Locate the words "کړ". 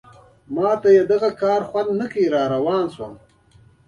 2.13-2.33